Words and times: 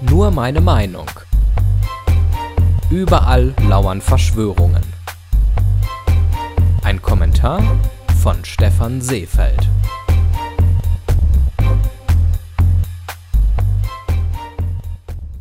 Nur 0.00 0.30
meine 0.30 0.60
Meinung. 0.60 1.10
Überall 2.88 3.52
lauern 3.68 4.00
Verschwörungen. 4.00 4.82
Ein 6.84 7.02
Kommentar 7.02 7.60
von 8.22 8.44
Stefan 8.44 9.00
Seefeld. 9.00 9.68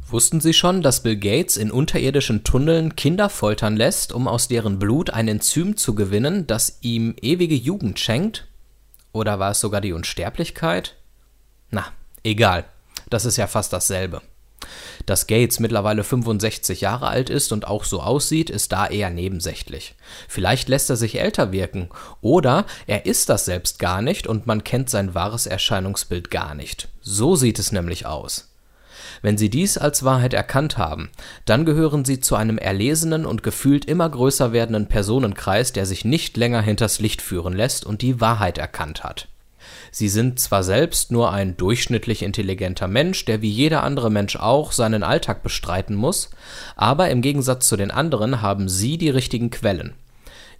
Wussten 0.08 0.42
Sie 0.42 0.54
schon, 0.54 0.82
dass 0.82 1.04
Bill 1.04 1.18
Gates 1.18 1.56
in 1.56 1.70
unterirdischen 1.70 2.44
Tunneln 2.44 2.96
Kinder 2.96 3.30
foltern 3.30 3.78
lässt, 3.78 4.12
um 4.12 4.28
aus 4.28 4.48
deren 4.48 4.80
Blut 4.80 5.12
ein 5.12 5.28
Enzym 5.28 5.78
zu 5.78 5.94
gewinnen, 5.94 6.48
das 6.48 6.80
ihm 6.82 7.16
ewige 7.22 7.56
Jugend 7.56 8.00
schenkt? 8.00 8.48
Oder 9.12 9.38
war 9.38 9.52
es 9.52 9.60
sogar 9.60 9.82
die 9.82 9.94
Unsterblichkeit? 9.94 10.96
Na, 11.70 11.86
egal. 12.24 12.66
Das 13.12 13.24
ist 13.24 13.38
ja 13.38 13.46
fast 13.46 13.72
dasselbe. 13.72 14.24
Dass 15.08 15.26
Gates 15.26 15.62
mittlerweile 15.62 16.04
65 16.04 16.82
Jahre 16.82 17.08
alt 17.08 17.30
ist 17.30 17.54
und 17.54 17.66
auch 17.66 17.86
so 17.86 18.02
aussieht, 18.02 18.50
ist 18.50 18.74
da 18.74 18.86
eher 18.88 19.10
nebensächlich. 19.10 19.96
Vielleicht 20.28 20.68
lässt 20.68 20.90
er 20.90 20.98
sich 20.98 21.20
älter 21.20 21.54
wirken, 21.54 21.88
oder 22.20 22.66
er 22.88 23.06
ist 23.06 23.30
das 23.30 23.46
selbst 23.46 23.80
gar 23.80 24.02
nicht 24.02 24.28
und 24.28 24.48
man 24.48 24.66
kennt 24.66 24.90
sein 24.90 25.16
wahres 25.16 25.48
Erscheinungsbild 25.48 26.30
gar 26.30 26.56
nicht. 26.56 26.90
So 27.02 27.38
sieht 27.38 27.58
es 27.58 27.72
nämlich 27.72 28.06
aus. 28.06 28.50
Wenn 29.22 29.38
Sie 29.38 29.50
dies 29.50 29.78
als 29.78 30.04
Wahrheit 30.04 30.34
erkannt 30.34 30.78
haben, 30.78 31.10
dann 31.46 31.66
gehören 31.66 32.04
Sie 32.04 32.20
zu 32.20 32.36
einem 32.36 32.58
erlesenen 32.58 33.26
und 33.26 33.44
gefühlt 33.44 33.86
immer 33.86 34.10
größer 34.10 34.52
werdenden 34.52 34.88
Personenkreis, 34.88 35.72
der 35.72 35.86
sich 35.86 36.04
nicht 36.04 36.36
länger 36.36 36.62
hinters 36.62 37.00
Licht 37.00 37.22
führen 37.22 37.54
lässt 37.54 37.86
und 37.86 38.02
die 38.02 38.20
Wahrheit 38.20 38.58
erkannt 38.58 39.06
hat. 39.06 39.30
Sie 39.92 40.10
sind 40.10 40.40
zwar 40.40 40.64
selbst 40.64 41.12
nur 41.12 41.32
ein 41.32 41.58
durchschnittlich 41.58 42.24
intelligenter 42.24 42.88
Mensch, 42.88 43.26
der 43.26 43.42
wie 43.42 43.50
jeder 43.50 43.84
andere 43.84 44.10
Mensch 44.10 44.36
auch 44.36 44.72
seinen 44.72 45.04
Alltag 45.04 45.44
bestreiten 45.44 45.96
muss, 45.96 46.30
aber 46.76 47.10
im 47.10 47.22
Gegensatz 47.22 47.68
zu 47.68 47.78
den 47.78 47.92
anderen 47.92 48.42
haben 48.42 48.70
Sie 48.70 48.98
die 48.98 49.10
richtigen 49.10 49.50
Quellen. 49.50 49.94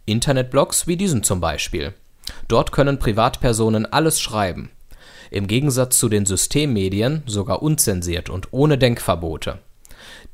Internetblogs 0.06 0.88
wie 0.88 0.98
diesen 0.98 1.24
zum 1.24 1.42
Beispiel. 1.42 1.94
Dort 2.48 2.72
können 2.72 3.00
Privatpersonen 3.00 3.86
alles 3.86 4.20
schreiben 4.20 4.70
im 5.32 5.48
Gegensatz 5.48 5.98
zu 5.98 6.10
den 6.10 6.26
Systemmedien 6.26 7.24
sogar 7.26 7.62
unzensiert 7.62 8.30
und 8.30 8.50
ohne 8.52 8.78
Denkverbote. 8.78 9.60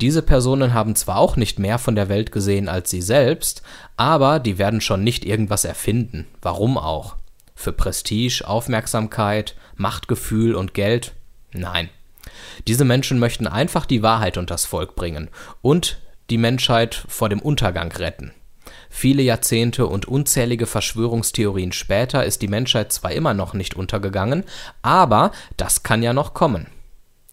Diese 0.02 0.22
Personen 0.22 0.74
haben 0.74 0.96
zwar 0.96 1.18
auch 1.18 1.36
nicht 1.36 1.60
mehr 1.60 1.80
von 1.80 1.96
der 1.96 2.10
Welt 2.10 2.32
gesehen 2.32 2.68
als 2.68 2.90
sie 2.90 3.02
selbst, 3.02 3.62
aber 3.96 4.40
die 4.40 4.58
werden 4.58 4.82
schon 4.82 5.04
nicht 5.04 5.26
irgendwas 5.26 5.66
erfinden. 5.66 6.28
Warum 6.42 6.78
auch? 6.78 7.16
Für 7.56 7.74
Prestige, 7.74 8.44
Aufmerksamkeit, 8.48 9.56
Machtgefühl 9.76 10.56
und 10.56 10.74
Geld? 10.74 11.14
Nein. 11.52 11.90
Diese 12.68 12.86
Menschen 12.86 13.20
möchten 13.20 13.48
einfach 13.48 13.86
die 13.86 14.02
Wahrheit 14.02 14.38
unters 14.38 14.66
Volk 14.66 14.96
bringen 14.96 15.30
und 15.62 16.00
die 16.30 16.38
Menschheit 16.38 17.04
vor 17.08 17.30
dem 17.30 17.42
Untergang 17.42 17.92
retten. 17.92 18.34
Viele 18.90 19.24
Jahrzehnte 19.24 19.88
und 19.88 20.08
unzählige 20.08 20.66
Verschwörungstheorien 20.66 21.72
später 21.72 22.26
ist 22.26 22.42
die 22.42 22.48
Menschheit 22.48 22.94
zwar 22.94 23.12
immer 23.12 23.34
noch 23.34 23.54
nicht 23.54 23.76
untergegangen, 23.76 24.44
aber 24.82 25.32
das 25.58 25.84
kann 25.84 26.04
ja 26.04 26.14
noch 26.14 26.34
kommen. 26.34 26.68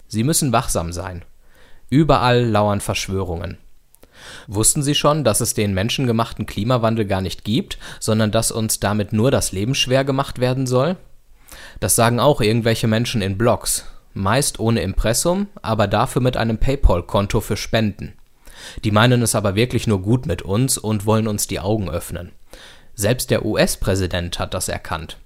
Sie 0.08 0.24
müssen 0.24 0.52
wachsam 0.52 0.92
sein. 0.92 1.24
Überall 1.88 2.44
lauern 2.44 2.80
Verschwörungen. 2.80 3.58
Wussten 4.46 4.82
Sie 4.82 4.94
schon, 4.94 5.24
dass 5.24 5.40
es 5.40 5.54
den 5.54 5.74
menschengemachten 5.74 6.46
Klimawandel 6.46 7.06
gar 7.06 7.20
nicht 7.20 7.44
gibt, 7.44 7.78
sondern 7.98 8.30
dass 8.30 8.50
uns 8.50 8.80
damit 8.80 9.12
nur 9.12 9.30
das 9.30 9.52
Leben 9.52 9.74
schwer 9.74 10.04
gemacht 10.04 10.38
werden 10.40 10.66
soll? 10.66 10.96
Das 11.80 11.96
sagen 11.96 12.20
auch 12.20 12.40
irgendwelche 12.40 12.86
Menschen 12.86 13.22
in 13.22 13.38
Blogs, 13.38 13.86
meist 14.14 14.58
ohne 14.60 14.82
Impressum, 14.82 15.48
aber 15.62 15.86
dafür 15.86 16.22
mit 16.22 16.36
einem 16.36 16.58
PayPal-Konto 16.58 17.40
für 17.40 17.56
Spenden. 17.56 18.14
Die 18.84 18.90
meinen 18.90 19.22
es 19.22 19.34
aber 19.34 19.54
wirklich 19.54 19.86
nur 19.86 20.02
gut 20.02 20.26
mit 20.26 20.42
uns 20.42 20.78
und 20.78 21.06
wollen 21.06 21.26
uns 21.26 21.46
die 21.46 21.60
Augen 21.60 21.90
öffnen. 21.90 22.32
Selbst 22.94 23.30
der 23.30 23.44
US-Präsident 23.44 24.38
hat 24.38 24.52
das 24.54 24.68
erkannt. 24.68 25.16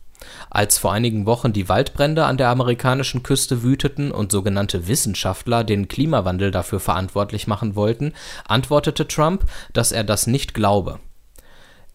Als 0.51 0.79
vor 0.79 0.93
einigen 0.93 1.27
Wochen 1.27 1.53
die 1.53 1.69
Waldbrände 1.69 2.25
an 2.25 2.37
der 2.37 2.49
amerikanischen 2.49 3.23
Küste 3.23 3.62
wüteten 3.62 4.11
und 4.11 4.31
sogenannte 4.33 4.87
Wissenschaftler 4.87 5.65
den 5.65 5.89
Klimawandel 5.89 6.51
dafür 6.51 6.81
verantwortlich 6.81 7.47
machen 7.47 7.75
wollten, 7.75 8.12
antwortete 8.47 9.09
Trump, 9.09 9.45
dass 9.73 9.93
er 9.93 10.05
das 10.05 10.27
nicht 10.27 10.55
glaube. 10.55 11.01